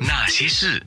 [0.00, 0.82] 那些事，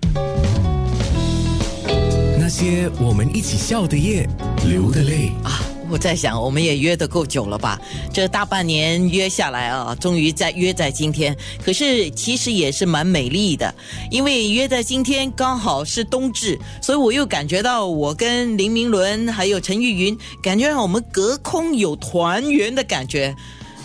[2.40, 4.28] 那些我们一起笑的夜，
[4.66, 5.32] 流的泪。
[5.44, 7.80] 啊，我在想，我们也约得够久了吧？
[8.14, 11.36] 这大半年约下来啊，终于在约在今天。
[11.64, 13.74] 可是其实也是蛮美丽的，
[14.12, 23.36] 因为约在今天刚好是冬至，所以我又感觉到我跟林明伦还有陈玉云，感觉让我们隔空有团圆的感觉。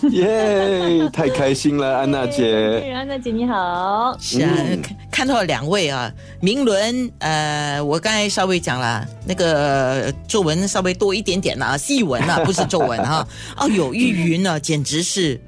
[0.11, 2.93] 耶，太开心了， 安娜姐。
[2.93, 4.51] 安娜姐你好，是啊，
[4.83, 13.27] 看看到了两位啊，明伦，呃，我刚才稍微讲了那个皱纹稍微多一点点啦，细纹啊，不是皱纹哈。
[13.57, 15.41] 哦，有玉云呢，简直是，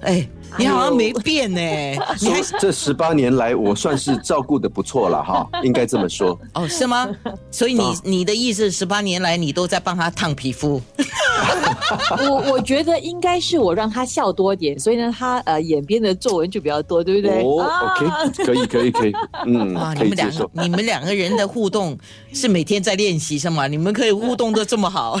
[0.00, 0.26] 哎，
[0.58, 1.60] 你好像没变呢，
[2.20, 6.38] 你还说这十八年来，我算是照顾的不错了哈，应该这么说。
[6.54, 7.08] 哦是吗？
[7.50, 10.80] 所以你你的意思，十八年来你都在帮他烫皮肤？
[12.28, 17.42] 我我觉得应该是我让他笑多点，所以呢，他呃眼边的皱纹就比较多，对不对？
[17.42, 19.12] 哦啊，OK，可以，可以，可以，
[19.46, 20.50] 嗯哇，，你们两个。
[20.52, 21.96] 你们两个人的互动
[22.32, 23.66] 是每天在练习是吗？
[23.68, 25.18] 你们可以互动的这么好？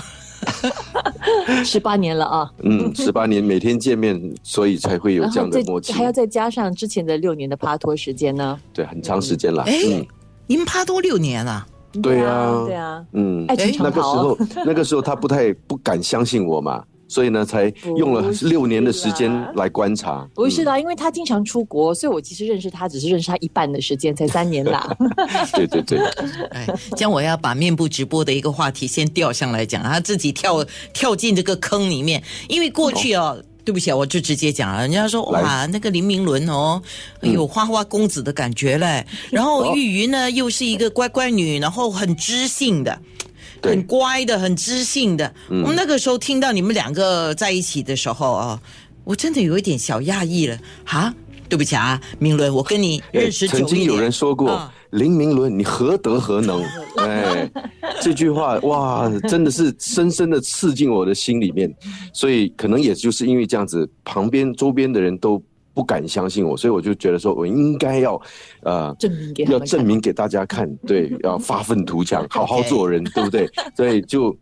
[1.64, 5.92] 十八年了啊，嗯，十八年每天见面，所以才会有这样的默契。
[5.92, 8.58] 还要再加上之前的六年的趴托时间呢。
[8.72, 9.62] 对，很长时间了。
[9.64, 10.06] 哎嗯，
[10.46, 11.66] 你们趴多六年了。
[12.02, 20.28] 对啊对啊，嗯，爱情那个时候，那个时候他不太不敢相信我嘛，所以呢，才用了六年的时间来观察。
[20.34, 24.96] 不是的，因为他经常出国，所以我其实认识他只是认识他一半的时间，才三年啦。
[24.98, 25.10] 嗯
[25.52, 25.98] 对对对，
[26.50, 33.42] 哎，这样我要把面部直播的一个话题先调上来讲，他自己跳跳进这个坑里面，因为过去哦。
[33.64, 34.82] 对不起啊，我就直接讲了。
[34.82, 36.80] 人家说哇，那个林明伦哦，
[37.22, 39.04] 有花花公子的感觉嘞。
[39.28, 43.15] 然后玉云呢，又是一个乖乖女，然后很知性的，对
[43.62, 45.32] 很乖的，很知性的。
[45.48, 48.60] 我们那个时候听到你们两个在一起的时候啊，
[49.04, 51.14] 我真的有一点小讶异了哈。
[51.48, 53.46] 对不起啊，明伦，我跟你认识。
[53.46, 56.60] 曾经有人说过啊林明伦，你何德何能？
[56.98, 57.48] 哎，
[58.02, 61.72] 这句话哇，真的是深深的刺进我的心里面。
[62.12, 65.40] 所以可能也就是因为这样子，旁边周边的人都
[65.76, 68.18] 不敢相信我，所以我就觉得说我应该要
[68.62, 73.46] 呃证明给要证明给大家看， 对，要发愤图强， 好好做人， 对不对？
[73.76, 74.34] 所以就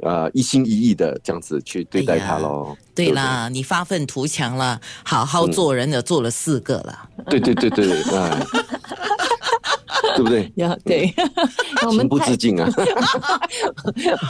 [0.00, 2.74] 呃一心一意的这样子去对待他喽。
[2.74, 7.08] 不对啦，你发愤图强了，好好做人的做了四个了。
[7.28, 8.46] 对对对对对，哎，
[10.18, 10.52] 对不对？
[10.56, 11.14] 呀，对，
[11.86, 12.68] 我们情不自禁啊！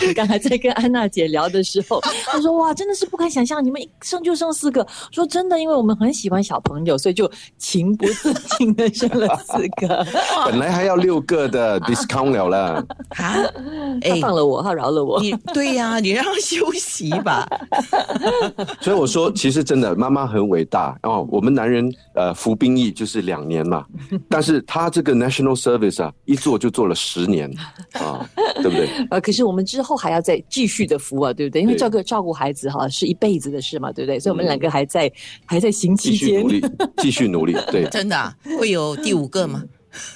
[0.07, 10.07] 我刚才在跟安娜姐聊的时候，她说：“哇，真的是不敢想象，你们一生就生四个。”说真的，因为我们很喜欢小朋友，所以就情不自禁的生了四个。
[10.45, 12.85] 本来还要六个的 discount 了啦。
[13.17, 13.35] 啊，
[14.03, 15.21] 他放了我，他饶了我。
[15.21, 17.47] 你对呀、你让他休息吧。
[18.81, 21.27] 所以我说，其实真的妈妈很伟大哦。
[21.31, 23.85] 我们男人呃服兵役就是两年嘛，
[24.29, 27.51] 但是他这个 national service 啊，一做就做了十年
[27.95, 28.89] 啊，对不对？
[29.11, 31.63] 呃，可是我们之后还要再继续的服啊，对不对？
[31.63, 34.19] 因为对照顾照顾孩子哈是一辈子的事嘛，对不对？
[34.21, 35.11] 所以我们两个还在、
[35.47, 36.49] 还在行期间继续努。
[36.49, 36.61] 力，
[36.99, 37.85] 继续努力，对。
[37.91, 39.63] 真的啊、会有第五个吗？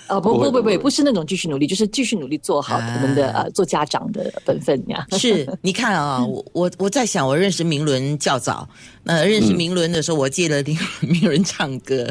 [0.06, 5.04] 啊，不不不不不不，是那种继续努力，就是继续努力做好啊我们的呃做家长的本分呀。
[5.12, 8.68] 是，你看啊， 我我我在想，我认识明伦较早，
[9.02, 12.06] 那认识明伦的时候，我记得明明伦唱歌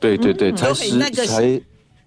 [0.00, 1.26] 对对对，才对十那个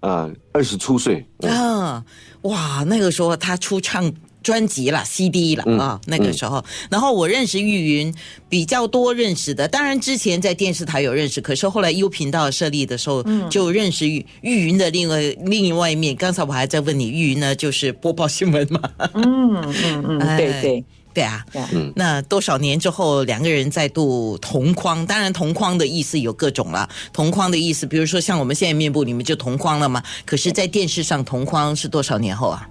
[0.00, 2.04] 啊二十出岁，嗯啊，
[2.42, 4.12] 哇，那个时候他出唱。
[4.46, 8.14] 专辑了，CD 啦嗯啊，那个时候，然后我认识玉云
[8.48, 16.14] 比较多认识的，当然之前在电视台有认识，可是后来 U 频道设立的时候，就认识玉玉云的另外另外一面。
[16.14, 18.80] 刚才我还在问你，玉云呢就是播报新闻嘛，
[19.14, 21.68] 嗯嗯嗯， 哎对对对啊，对啊。
[21.72, 26.88] 嗯那多少年之后，两个人再度同框，当然同框的意思有各种了。
[27.12, 30.00] 同框的意思，比如说像我们现在面部，你们就同框了嘛。
[30.24, 32.68] 可是，在电视上同框是多少年后啊？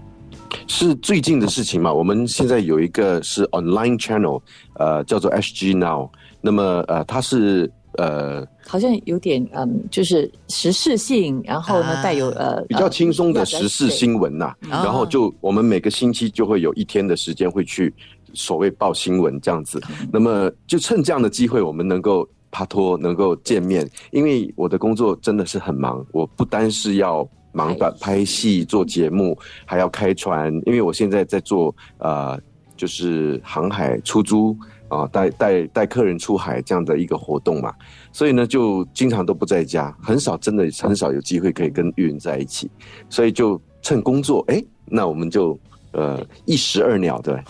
[0.67, 1.91] 是最近的事情嘛？
[1.93, 4.41] 我们现在有一个是 online channel，
[4.75, 6.09] 呃，叫做 SG Now。
[6.41, 17.93] 那么呃，它是呃好像有点嗯，就是时事性，然后呢啊带有呃比较轻松的呃时事新闻呐、对然后就我们每个星期就会有一天的时间会去
[18.34, 19.81] 所谓报新闻这样子。
[20.11, 27.28] 那么就趁这样的机会，我们能够帕托能够见面，因为我的工作真的是很忙，我不单是要。
[27.55, 32.37] 忙把拍戏、做节目，还要开船，因为我现在在做呃，
[32.75, 34.55] 就是航海出租
[34.90, 37.73] 啊，带带带客人出海这样的一个活动嘛，
[38.11, 42.69] 所以呢，就经常都不在家，很少真的很少有机会可以跟玉云在一起，
[43.09, 45.57] 所以就趁工作，哎，那我们就
[45.93, 47.41] 呃一石二鸟，对，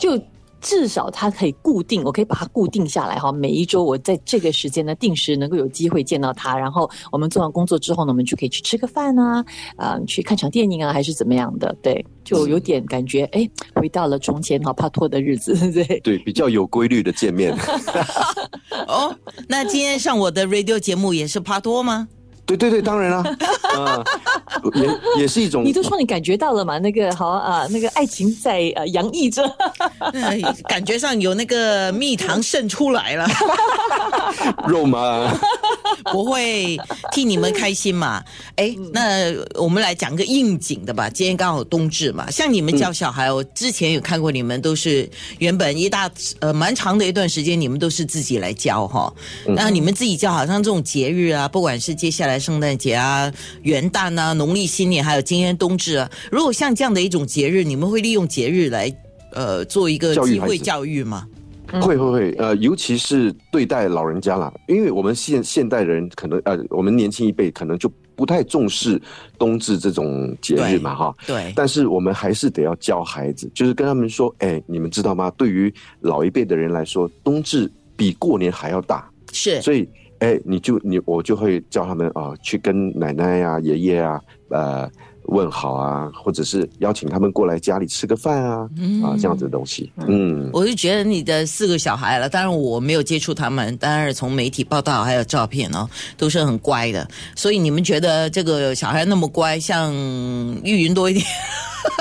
[0.00, 0.16] 就
[0.60, 3.30] 至少它可以固定，我可以把它固定下来哈。
[3.32, 9.44] 每一周我在这个时间呢，定时能够有机会见到他，然后我们做完工作之后呢，我们就可以去吃个饭啊，
[9.76, 11.74] 啊、去看场电影啊，还是怎么样的？
[11.82, 16.00] 对，就有点感觉，哎，回到了从前哈帕托的日子， 对。
[16.00, 17.56] 对，比较有规律的见面。
[18.86, 19.14] 哦，
[19.48, 22.08] 那今天上我的 radio 节目也是帕托吗？
[22.48, 23.22] 对对对，当然啦，
[23.76, 24.02] 啊，
[24.74, 26.78] 也也是一种你都说你感觉到了嘛？
[26.78, 29.44] 那个好啊，那个爱情在呃洋溢着，
[30.14, 33.26] 哎感觉上有那个蜜糖渗出来了，
[34.66, 35.30] 肉麻。
[36.12, 36.78] 不会
[37.12, 38.22] 替你们开心嘛？
[38.56, 41.08] 哎，那我们来讲个应景的吧。
[41.10, 45.08] 今天刚好冬至嘛，像你们教小孩，我之前有看过，你们都是
[45.38, 49.12] 原本一大呃蛮长的一段时间，你们都是自己来教哈。
[49.46, 53.32] 那你们自己教，好像这种节日啊，不管是接下来圣诞节啊、
[53.62, 58.92] 元旦啊、农历新年，还有今天冬至啊，如果像这样的一种节日，你们会利用节日来
[59.32, 61.26] 呃做一个机会教育吗？
[61.80, 69.00] 会会会，呃，尤其是对待老人家啦，因为我们现现代人可能呃，我们年轻一辈可能就不太重视
[69.38, 71.14] 冬至这种节日嘛，哈。
[71.26, 75.30] 对，但是我们还是得要教孩子，就是跟他们说，哎，你们知道吗？
[75.36, 79.88] 对于老一辈的人来说，冬至比过年还要大，是所以，
[80.20, 84.90] 哎，你就你我就会叫他们啊、去跟奶奶呀、爷爷啊，呃，
[85.28, 90.50] 问好啊，或者是邀请他们过来家里吃个饭啊，嗯啊，这样子的东西，嗯。
[90.52, 97.06] 我就觉得你的四个小孩了，当然我没有接触他们，当然从媒体报道还有照片哦，都是很乖的。
[97.36, 99.92] 所以你们觉得这个小孩那么乖，像
[100.64, 101.26] 玉云多一点，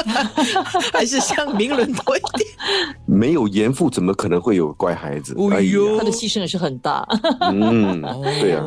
[0.94, 2.50] 还是像明伦多一点？
[3.06, 5.36] 没有严父，怎么可能会有乖孩子？
[5.52, 7.08] 哎呦他的牺牲也是很大。
[7.42, 8.02] 嗯，
[8.40, 8.64] 对呀、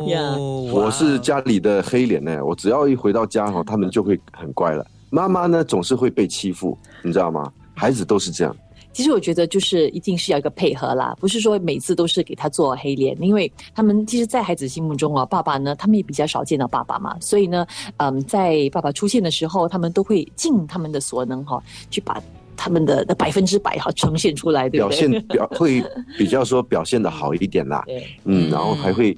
[0.73, 4.85] 我是家里的黑脸呢，我只要一回到家哈，他们就会很乖了。
[5.09, 7.51] 妈妈呢，总是会被欺负，你知道吗？
[7.73, 8.55] 孩子都是这样。
[8.93, 17.65] 其实我觉得就是一定是要一个配合啦，不是说每次都是给他做黑脸，因为他们其实，在孩子心目中啊，爸爸呢，他们也比较少见到爸爸嘛，所以呢，
[17.97, 22.21] 嗯，在爸爸出现的时候，他们都会尽他们的所能哈，去把
[22.63, 24.99] 他们的的百分之百哈呈现出来，对表不对？
[24.99, 25.83] 现 表会
[26.15, 27.83] 比较说表现的好一点啦，
[28.25, 29.17] 嗯，然后还会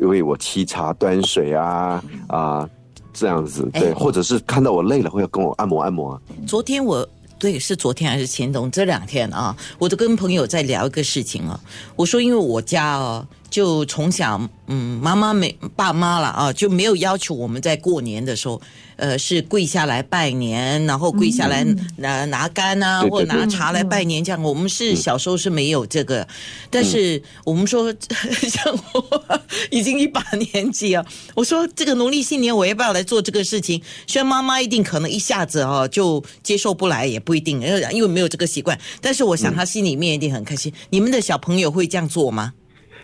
[0.00, 2.68] 为我沏茶端水啊啊、
[3.12, 7.08] 这样子，对，哎或者是看到我累了会跟我按摩按摩，昨天我
[7.38, 11.58] 对是昨天还是前冬这两天啊，我都跟朋友在聊一个事情啊。
[11.94, 18.62] 我说，因为我家哦，就从小嗯，妈妈没爸妈了啊，就没有要求我们在过年的时候，
[18.96, 21.64] 呃，是跪下来拜年，然后跪下来
[21.96, 24.40] 拿、拿干啊，对对或拿茶来拜年这样。
[24.40, 26.26] 我们是小时候是没有这个，
[26.70, 27.92] 但是我们说，
[28.48, 31.04] 像我已经一把年纪啊，
[31.34, 33.82] 我说这个农历新年我要不要来做这个事情？
[34.06, 38.78] 虽然妈妈一定可能一下子哦就接受不来，也不一定，因为因为没有这个习惯。
[39.00, 40.72] 但是我想他心里面一定很开心。
[40.90, 42.52] 你们的小朋友会这样做吗？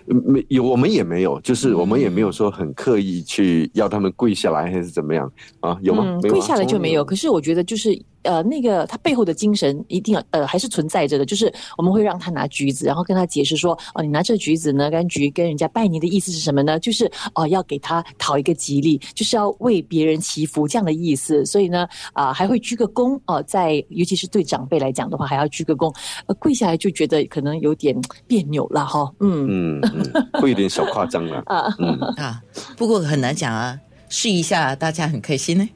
[0.08, 5.30] 嗯没有，我们也没有，就是我们也没有说很刻意去要他们跪下来还是怎么样
[5.60, 5.76] 啊？
[5.82, 6.04] 有吗？
[6.06, 7.04] 嗯，跪下来就没有。
[7.04, 11.24] 可是我觉得就是呃，那个他背后的精神一定要呃还是存在着的。
[11.24, 16.78] 就是我们会让他拿橘子，然后跟他解释说，哦，你拿这橘子呢，柑橘跟人家拜年的意思是什么呢？
[16.78, 21.44] 就是哦、要给他讨一个吉利，就是要为别人祈福这样的意思。
[21.46, 25.94] 所以呢，啊、还会鞠个躬哦、在尤其是对长辈来讲的话，还要鞠个躬。
[26.26, 27.96] 呃，跪下来就觉得可能有点
[28.26, 29.10] 别扭了哈。
[29.20, 29.80] 嗯嗯
[30.14, 31.42] 嗯，会有点小夸张了。
[31.46, 32.42] 啊，嗯，啊，
[32.76, 33.78] 不过很难讲啊，
[34.08, 35.68] 试一下大家很开心呢。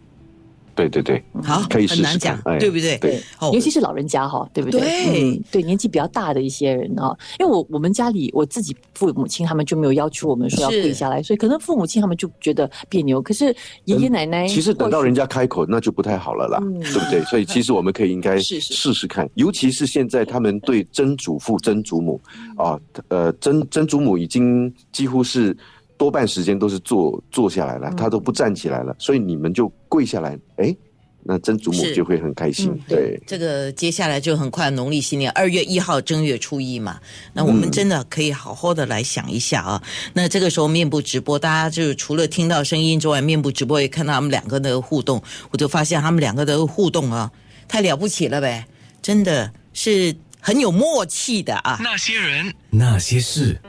[0.88, 2.98] 对对对，好，可以试试很难讲对不对？
[2.98, 3.20] 对。
[3.38, 3.50] 哦。
[3.52, 4.80] 尤其是老人家哈，对不对？
[4.80, 5.32] 对。
[5.34, 10.80] 嗯对，年纪比较大的一些人哈，因为我我们家里我自己父母亲他们就没有要求我们说要是。
[10.82, 16.80] 跪下来，所以可能父母亲他们就觉得别扭，可是爷爷奶奶、嗯其实等到人家开口，那就不太好了啦，嗯。
[16.80, 17.22] 对不对？
[17.24, 22.20] 所以其实我们可以应该 试试看，尤其是现在他们对曾祖父、曾祖母
[22.56, 25.56] 啊，呃，曾曾祖母已经几乎是
[26.00, 30.74] 多半时间都是坐坐下来嗯了，他都不站起来了，所以你们就跪下来，哎，
[31.22, 33.22] 那曾祖母就会很开心嗯，对。
[33.26, 36.98] 这个接下来就很快农历新年，二月一号正月初一嘛，
[37.34, 39.82] 那我们真的可以好好的来想一下啊。
[40.14, 47.30] 那这个时候面部直播，大家就是除了听到声音之外，面部直播也看到他们两个的互动，我就发现他们两个的互动啊，
[47.68, 48.64] 太了不起了呗，
[49.02, 51.78] 真的是很有默契的啊。
[51.82, 53.60] 那些人，那些事。